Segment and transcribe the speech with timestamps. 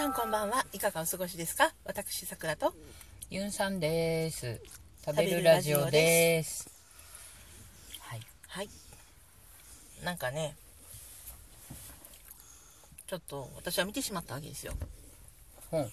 [0.00, 1.74] さんこんばんはいかがお過ごしですか？
[1.84, 2.72] 私さくらと
[3.28, 4.58] ユンさんです。
[5.04, 6.70] 食べるラジオです。
[7.98, 8.20] はい。
[8.48, 8.68] はい
[10.02, 10.56] なんかね
[13.08, 14.72] ちょっと私は見てしまったわけですよ、
[15.70, 15.90] ほん。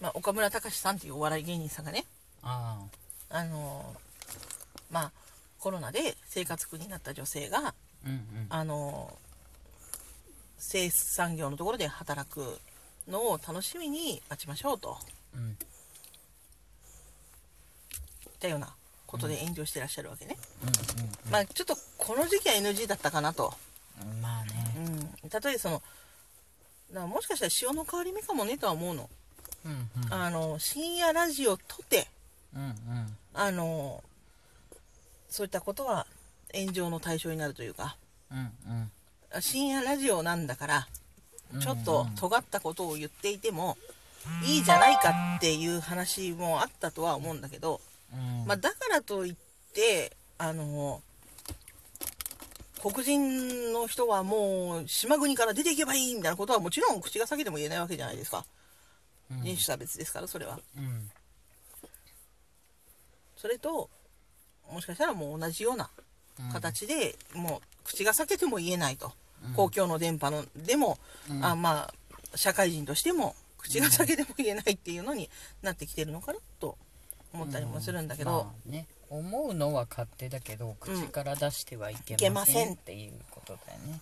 [0.00, 2.04] まあ、岡村隆史さんというお笑い芸人さんがね
[2.44, 2.78] あ
[3.28, 3.96] あの
[4.88, 5.12] まあ
[5.58, 7.74] コロナで生活苦になった女性があ。
[8.06, 8.20] うんうん。
[8.50, 9.18] あの
[10.60, 12.58] 生産業のところで働く
[13.08, 14.96] のを楽しみに待ちましょうと
[15.34, 15.50] うん。
[15.50, 15.56] いっ
[18.38, 18.72] たような
[19.06, 23.52] ことで炎上してらっしゃるわけね、うんまあちょっとこの時期は NG だったかなと、
[24.00, 24.20] うん。
[24.20, 24.90] まあうね。
[24.90, 25.00] ん、
[25.42, 25.82] 例えその
[26.92, 29.08] だもしかしたら潮の変わり目かもねとは思うの,、
[29.64, 30.12] うんうん。
[30.12, 32.06] あの深夜ラジオとて
[32.54, 32.76] うんうん。
[33.34, 34.02] あの
[35.28, 36.06] そういったことは
[36.54, 37.96] 炎上の対象になるというか
[38.30, 38.90] うんうん。
[39.40, 40.88] 深夜ラジオなんだから
[41.60, 43.76] ちょっと尖ったことを言っていても
[44.44, 47.80] いいじゃないかっていう話もあったとは思うんだけど、
[48.12, 48.46] うん。
[48.46, 49.34] まあ、だからといっ
[49.72, 51.00] てあの
[52.82, 58.44] 黒人の人はもう島国から出ていけばいいみたいなことはもちろん口が裂けても言えないわけじゃないですか
[59.30, 61.10] うん人種差別ですからそれはうん。
[63.36, 63.88] それと
[64.70, 65.90] もしかしたらもう同じような
[66.52, 69.12] 形で、もう口が裂けても言えないと、
[69.56, 70.98] 公共の電波のでも、
[71.30, 71.94] うんあまあ
[72.36, 75.28] 社会人としても口が裂けても言えないっていうのに
[75.62, 76.76] なってきてるのかなと
[77.32, 78.86] 思ったりもするんだけど、まあね。
[79.10, 84.00] 思うのは勝手だけど、口から出してはいけませんっていうことだよね。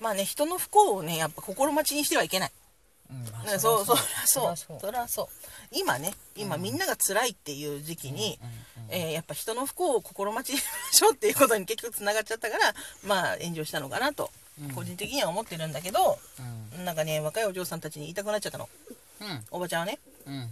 [0.00, 2.52] まあね人の不幸をねやっぱ心待ちにしてはいけない、
[3.10, 3.24] うん。
[3.32, 4.80] まあね、そうそうそそうりゃそう。
[4.80, 5.26] そりゃそう
[5.72, 8.38] 今ね今みんなが辛いっていう時期に、
[8.88, 12.74] えーやっぱ人の不幸を心待ちにしましょうっていうことに結局つながっちゃったから
[13.06, 14.30] まあ炎上したのかなと
[14.74, 16.18] 個人的には思ってるんだけど、
[16.76, 16.84] うん。
[16.84, 18.68] なんかね若いお嬢さんたちに言いたくなっちゃったの
[19.20, 19.44] うん。
[19.50, 20.50] おばちゃんはねうん。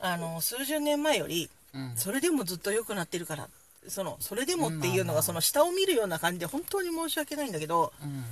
[0.00, 1.92] あの数十年前よりうん。
[1.96, 3.48] それでもずっと良くなってるから
[3.88, 8.24] そのそれでもっていうのがその下を見るような感じで本当に申し訳ないんだけどうん。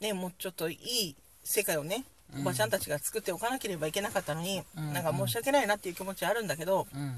[0.00, 2.04] ねもうちょっといい世界をねうん
[2.38, 7.14] おばちゃんたちが作っておかなければいけなかったのに、うんなんか申し訳ないなっていう気持ちはあるんだけどうん。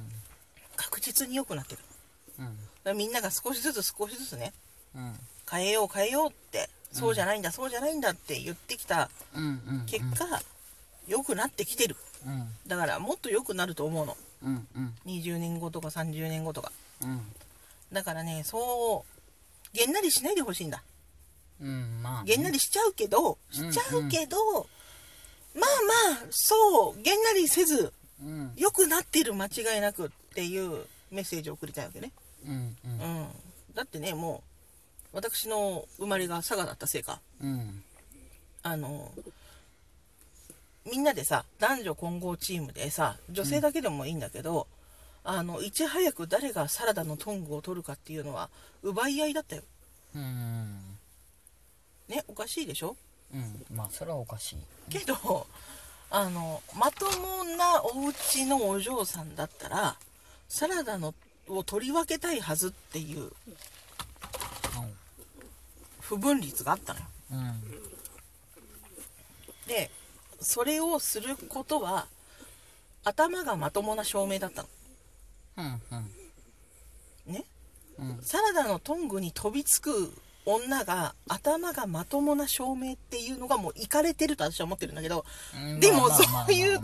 [0.76, 1.78] 確実に良くなってる
[2.38, 2.58] だかうん。
[2.84, 4.52] らみんなが少しずつ少しずつね
[4.94, 5.14] うん。
[5.50, 9.10] 変えよう変えようってそうじゃないんだ、そうじゃないんだって言ってきた。
[9.86, 10.40] 結果
[11.06, 11.94] 良くなってきてる
[12.26, 12.48] うん。
[12.66, 14.66] だからもっと良くなると思うのうん。
[14.76, 14.94] うん。
[15.06, 16.72] 20年後とか30年後とか
[17.02, 17.20] うん。
[17.92, 19.04] だからねそ
[19.74, 20.82] うげんなりしないでほしいんだ
[21.60, 22.00] うん。
[22.02, 22.34] まあね。
[22.34, 24.36] げんなりしちゃうけどしうんちゃうけど、
[25.56, 28.52] まあまあそうげんなりせずうん。
[28.56, 32.12] 良くなってる間違いなくっていうメッセージを送りたいわけね
[32.46, 32.76] うん。
[32.84, 33.04] うんう。
[33.22, 33.26] ん
[33.74, 34.42] だってねも
[35.12, 37.82] う私の生まれが佐賀だったせいかうん。
[38.62, 39.10] あの
[40.90, 44.68] みんなでさ男女混合チームでさ女性だけでもいいんだけど、
[45.24, 48.48] あのいち早く誰がサラダのトングを取るかっていうのは
[48.84, 49.62] 奪い合いだったよ
[50.14, 50.78] うん。
[52.08, 52.96] ねおかしいでしょ？
[53.34, 53.66] うん。
[53.76, 54.56] まあ、それはおかしい。
[54.90, 55.46] けど
[56.10, 59.96] あのまともなお家のお嬢さんだったら
[60.48, 61.14] サラダの
[61.48, 63.32] を取り分けたいはずっていう
[66.00, 67.62] 不分率があったのようん。
[69.66, 69.90] で
[70.40, 72.06] それをすることは
[73.04, 74.68] 頭がまともな証明だったの
[75.58, 75.82] うん。
[77.26, 77.32] うん。
[77.32, 77.44] ね？
[77.98, 78.18] うん。
[78.22, 80.12] サラダのトングに飛びつく
[80.46, 85.24] 女が頭がまともな証明っていうのがもういかれてると私は思ってるんだけど
[85.54, 86.80] うんでもそういう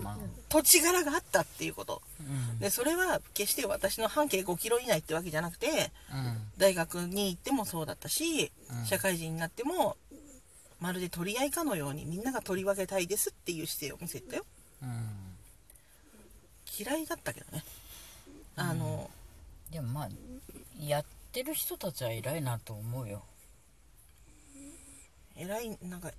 [0.49, 2.03] 土地柄があったっていうこと。
[2.21, 2.23] う
[2.57, 2.59] ん。
[2.59, 6.39] でそれは決して私の半径5キロ以内ってわけじゃなくてうん。
[6.59, 8.85] 大学に行ってもそうだったしうん。
[8.85, 9.97] 社会人になっても
[10.81, 14.45] まるで取り合いかのようにみんなが取り分けたいですっていう姿勢を見せたよ。
[14.83, 15.09] うん。
[16.79, 17.63] 嫌いだったけどね。
[18.57, 19.09] あの、
[19.71, 20.09] でもまあ
[20.79, 23.23] やってる人たちは偉いなと思うよ
[25.37, 26.11] 偉いなんか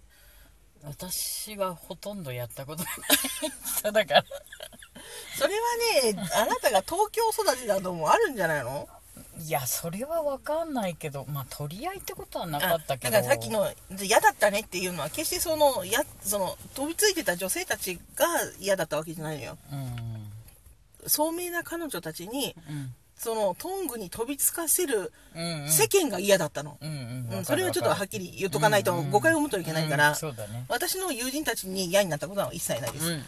[0.84, 3.00] 私はほとんどやったことがない
[3.80, 4.24] 人だから。
[5.38, 8.88] それはねあなたが東京育ちだともあるんじゃないの？
[9.40, 13.14] いやそれは分かんないけどまあ取り合いってことはなかったけど。
[13.14, 13.68] だからさっきの
[14.02, 18.26] 嫌だったねっていうのは決してそのやその飛びついてた女性たちが
[18.60, 19.58] 嫌だったわけじゃないのよ。
[19.72, 21.08] うん。
[21.08, 25.70] 聡明な彼女たちにうんそのトングに飛びつかせるうんうん。
[25.70, 27.38] 世間が嫌だったの、うんうん。
[27.38, 30.66] うんそれはちょっとはっきり言っとかないとうんうん誤解を生むといけないから、うんそうだね。
[30.68, 33.22] 私の友人たちに嫌になったことは一切ないです、うんうん。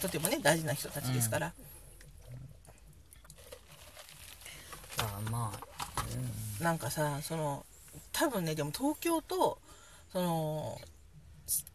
[0.00, 1.52] とてもね大事な人たちですから、
[4.98, 7.64] あまあなんかさその
[8.12, 9.58] 多分ねでも東京と
[10.12, 10.78] その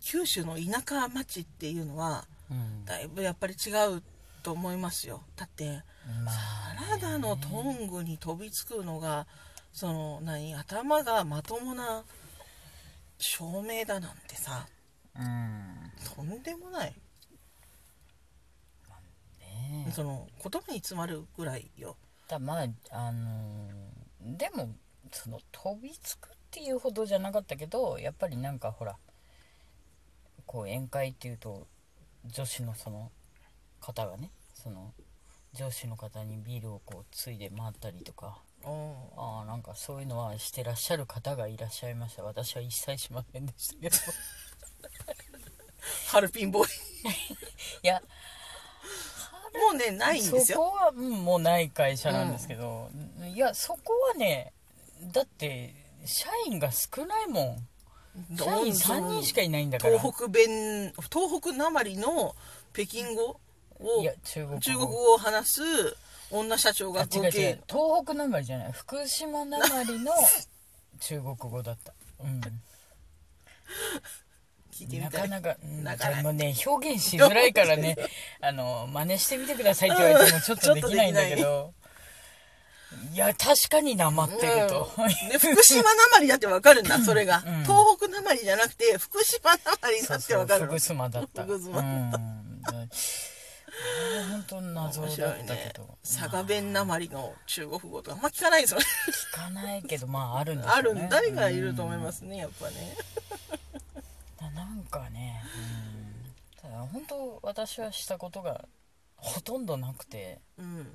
[0.02, 2.86] 九州の田舎町っていうのはうん。
[2.86, 4.02] だいぶやっぱり違う
[4.42, 5.24] と思いますよ。
[5.36, 5.84] だって
[6.24, 9.28] まあサラダのトングに飛びつくのが
[9.72, 12.04] その何頭がまともな
[13.18, 14.68] 照明だなんてさ
[15.16, 15.92] うん。
[16.16, 16.96] とんでもない。
[19.40, 19.92] ね。
[19.94, 21.98] その言葉に詰まるぐらいよ。
[22.28, 24.70] だまああのーでも
[25.12, 28.96] その飛びつくっていうほどじゃなかったけどやっぱりなんかほら
[30.46, 31.68] こう宴会っていうと
[32.26, 33.12] 女子のその
[33.82, 34.94] 方がねその
[35.54, 38.40] 上司の方にビールをこうついで回ったりとか。
[38.64, 38.94] うん。
[39.18, 42.24] ああなんかそういうのはしてらっしゃる方がいらっしゃいました。
[42.24, 43.98] 私は一切しませんでしたけど。
[46.08, 46.70] ハルピンボーイ。
[47.84, 48.02] いや。
[49.54, 50.58] もうねないんですよ。
[50.58, 52.90] そこは、うん、もうない会社なんですけど、
[53.34, 54.54] いやそこはね
[55.12, 55.76] だって
[56.06, 57.68] 社員が少ないもん。
[58.38, 60.00] 社員3人しかいないんだから。
[60.00, 62.34] 東北弁東北なまりの
[62.74, 63.26] 北京語？
[63.26, 63.36] をい
[64.04, 65.14] や中国語。
[65.14, 65.62] を話す
[66.32, 67.64] 女社長が東
[68.04, 70.14] 北なまりじゃない福島なまりの
[71.00, 71.94] 中国語だった、
[72.24, 72.42] うん、
[75.00, 76.34] なかなか、うん、なかなか。
[76.34, 77.96] ね表現しづらいからね
[78.42, 81.74] あの真似してみてくださいって言われてもちょっとできないんだけど。
[83.14, 83.18] い。
[83.18, 85.30] や確かになまってると、うん。
[85.30, 87.64] で福島なまりだってわかるんだ それが、うん。
[87.64, 91.44] 東北なまりじゃなくて福島なまりだってわかる福島だった。
[91.44, 92.14] 福島うん。
[92.64, 92.88] あれ
[94.30, 98.86] 本当謎面だったけど、佐賀弁なまりの中国語とかあんま聞かないですよね。
[99.34, 100.70] 聞かないけどまああるんでね。
[100.70, 102.96] あるん誰がいると思いますねやっぱね。
[104.40, 105.44] ななんかね、
[106.64, 108.66] うん、ただ本当私はしたことが
[109.16, 110.88] ほとんどなくてうん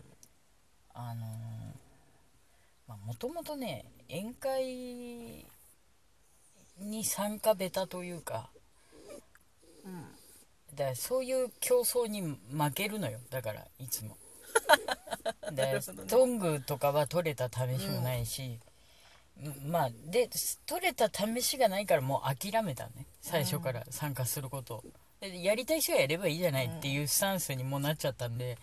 [0.94, 1.26] あの
[3.04, 5.46] もともとね宴会
[6.80, 8.50] に参加ベタというか
[9.84, 10.15] うん
[10.76, 13.19] だからそういう競争に負けるのよ。
[13.31, 14.17] だからいつも。
[15.52, 18.58] でトングとかは取れた試しもないし、
[19.43, 19.70] うん。
[19.70, 20.28] まあで
[20.67, 23.06] 取れた試しがないからもう諦めたね。
[23.20, 24.76] 最初から参加すること。
[24.76, 24.84] を
[25.20, 28.58] でやりたい人はやればいいじゃないっていうスタンスにもうなっちゃったんで、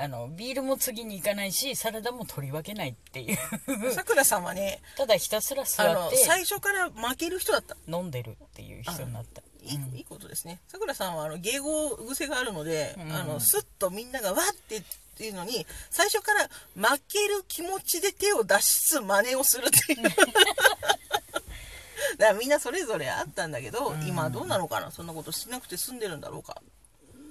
[0.00, 3.92] あのビールも次に行かないしサラダも取り分けないっていう。
[3.92, 7.76] さくらさんはねただひたすらあ座っての最初から負ける人だった。
[7.86, 10.60] 飲んでるっていう人になったいい,、いいことですね。
[10.68, 13.12] さくらさんはあの迎合癖があるので、うん。
[13.12, 14.82] あのスッとみんながわってっ
[15.16, 20.02] ていうのに最初から負ける気持ちで手を出しつつ真似をするっていう。
[20.02, 20.16] だか
[22.18, 24.06] らみんなそれぞれあったんだけど、うん。
[24.06, 24.90] 今はどうなのかな？
[24.90, 26.60] そんなことしなくて済んでるんだろうか。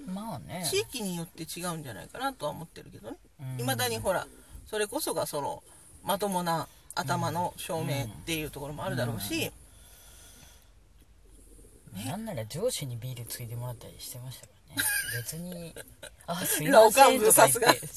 [0.07, 0.65] まあね。
[0.69, 3.17] 地域によって違うんじゃないかなとは思ってるけどね。
[3.41, 3.61] うん。
[3.61, 4.27] いまだにほら
[4.67, 5.63] それこそがその
[6.03, 9.51] まともな頭の照明っていうところもあるだろうし、
[12.05, 14.81] なんなら上司にビールついてもらったりしてましたからね。
[15.17, 15.75] 別に
[16.27, 17.87] 「あ すい老ません」とか言って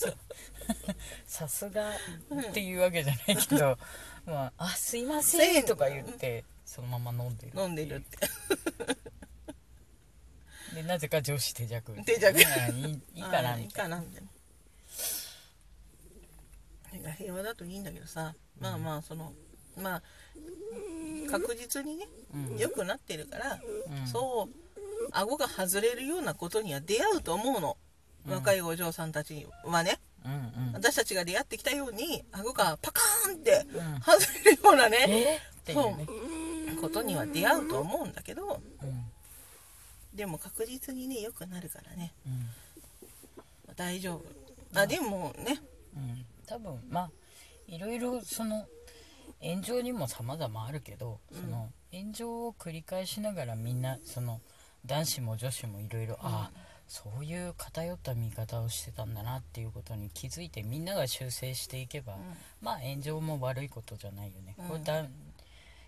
[1.26, 1.90] さすが。
[2.50, 3.78] っていうわけじゃないけど
[4.24, 8.18] 「まあ、あすいません」とか言ってそのまま飲んでる飲んでるって。
[10.74, 13.96] でなぜか上司手弱手弱まあいいいいかなみたいな。
[13.96, 14.22] かなみたい
[17.02, 17.12] な。
[17.12, 18.34] 平和だといいんだけどさ。
[18.58, 19.34] まあまあその
[19.80, 20.02] まあ
[21.30, 22.56] 確実にねうん。
[22.58, 23.58] 良くなってるから、
[24.02, 24.06] うん。
[24.06, 27.76] そう顎が外れるようなことには出会うと思うの、
[28.26, 28.34] うん。
[28.34, 29.98] 若いお嬢さんたちはね。
[30.24, 30.32] うん
[30.68, 30.72] うん。
[30.74, 34.00] 私たちが出会ってきたように顎がパカーンってうん。
[34.00, 36.06] 外れるようなね、えっていうね。
[36.80, 38.60] ことには出会うと思うんだけど。
[38.82, 39.04] うん。
[40.14, 42.12] でも確実にね良くなるからね。
[42.26, 43.74] うん。
[43.74, 44.24] 大丈夫。
[44.78, 45.60] あでもね。
[45.96, 46.24] うん。
[46.46, 47.10] 多分まあ
[47.66, 48.66] いろいろその
[49.42, 54.40] 炎上にも様々あるけど、その炎上を繰り返しながらみんなその
[54.86, 62.16] 男子も女子もいろいろああそういう偏った見方をしてたんだなっていうことに気づいてみんなが修正していけば、
[62.60, 64.68] まあ炎上も悪いことじゃないよね、うん。
[64.68, 65.06] これだ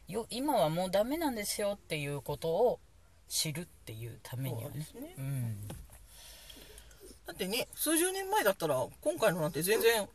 [0.09, 2.81] よ今はもうダメなんですよっていうことを
[3.29, 4.71] 知るっていうためにはね。
[4.71, 5.15] そうですね。
[5.19, 5.69] うん。
[5.69, 10.07] だってね数十年前だったら今回のなんて全然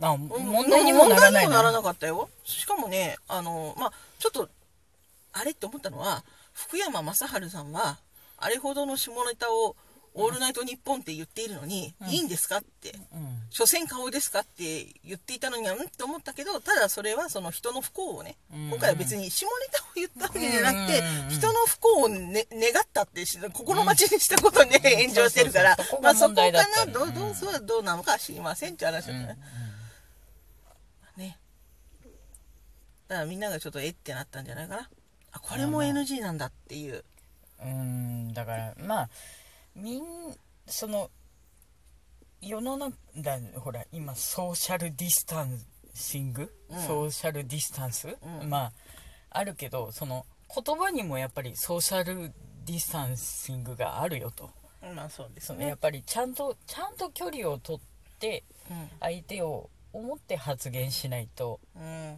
[0.00, 2.28] あ問題にもならない問題にもならなかったよ。
[2.44, 4.48] しかもねあのまあちょっと
[5.32, 7.98] あれって思ったのは福山雅治さんは
[8.38, 9.76] あれほどの下ネタを
[10.16, 13.42] 「オールナイトニッポン」って言っているのに、いいんですかってうん。
[13.50, 18.68] 所詮顔ですかって言っていたのにはうんって思ったけどただそれはその人の不幸をね、うん。
[18.70, 21.30] 今回は別に下ネタを言ったわけじゃなくて、うん。
[21.30, 26.62] 人の不幸を、ね、願ったってし心待ちにしたことで、炎上してるから、そこまあそこかな。
[26.62, 29.63] ねどうどうどうなのかは知りませんって話だうんよね,、ね
[33.08, 34.88] だからみんながちょっとえってなったんじゃないかな。
[35.32, 37.04] あこれも NG なんだっていう。
[37.60, 39.08] うーんだからまあ
[39.74, 40.02] みん
[40.66, 41.10] その
[42.40, 46.80] 世の中だほら今 Social Distancing、うん。
[46.80, 48.48] ソーシャルディスタンス、うん。
[48.50, 48.72] まあ
[49.30, 52.32] あるけどその言葉にもやっぱり Social
[52.64, 54.50] Distancing があるよと。
[54.94, 58.88] まあそうですそのやねっぱりちゃんとちゃんと距離を取ってうん。
[59.00, 61.60] 相手を思って発言しないと。
[61.76, 62.16] うん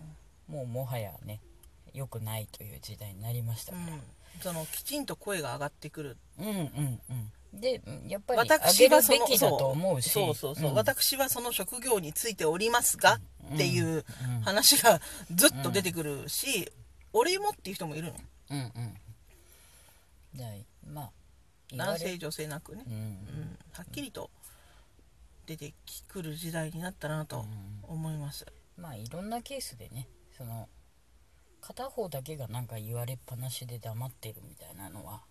[0.49, 1.41] もうもはやね
[1.93, 4.03] 良くないという時代になりましたから、うん。
[4.41, 6.17] そのきちんと声が上がってくる。
[6.39, 7.01] うん、うん
[7.53, 7.61] うん。
[7.61, 10.11] でやっぱり私上げはそのるべきだと思うし。
[10.11, 10.75] そうそうそう、ん。
[10.75, 13.19] 私はその職業についておりますが
[13.55, 14.41] っていううん。
[14.43, 15.01] 話が
[15.35, 16.71] ずっと出てくるし、
[17.13, 18.15] 俺もっていう人もいるの。
[18.51, 18.99] うんうん。
[20.93, 21.11] まあ
[21.75, 22.95] 男性女性なくね、うん。
[22.95, 24.31] うん、はっきりと
[25.47, 25.75] 出て
[26.09, 27.45] くる時代になったなと
[27.83, 30.69] 思います、まあいろんなケースでねその
[31.61, 35.23] 片方だけがなんか言われっぱなしで黙ってるみたいなのは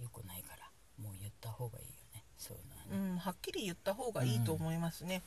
[0.00, 0.64] 良くないから
[1.02, 2.24] もう言った方がいいよね。
[2.36, 3.12] そういうのはね。
[3.12, 5.22] うん、はっきり言った方がいいと思いますね、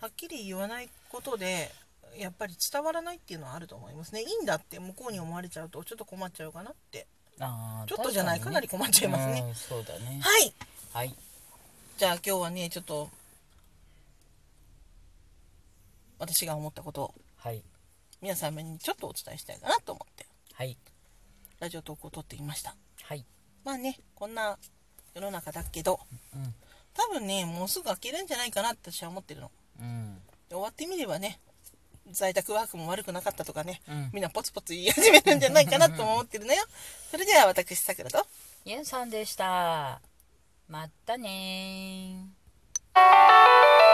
[0.00, 1.70] はっきり言わないことで
[2.16, 4.22] やっぱり伝わらないっていうのはあると思いますね。
[4.22, 7.06] いいんだって向こうに思われちゃうとちょっと困っちゃうかなって。
[7.40, 9.44] あーちょっとじゃないかなり困っちゃいますね。
[9.46, 10.20] うんそうだね。
[10.22, 10.54] はい。
[10.92, 11.14] はい。
[11.96, 13.08] じゃあ今日はねちょっと
[16.18, 17.14] 私が思ったことを。
[17.36, 17.62] はい
[18.24, 20.24] 皆様にちょっとお伝えしたいかなと思って。
[20.54, 20.78] はい。
[21.60, 22.74] ラジオトークを撮ってみました。
[23.02, 23.26] はい。
[23.66, 24.56] まあねこんな
[25.14, 26.00] 世の中だけど
[26.34, 26.54] うん。
[26.94, 29.50] 多分ねもうすぐ飽きるんじゃないかなって私は思ってるの。
[29.78, 30.14] うん。
[30.48, 31.38] で終わってみればね
[32.12, 34.10] 在宅ワークも悪くなかったとかね、うん。
[34.14, 36.64] みんなポツポツ言い始めるんじゃないかなとも思ってるのよ。
[37.12, 38.26] それでは私さくらと。
[38.64, 40.00] ゆんさんでした。
[40.66, 43.93] またねー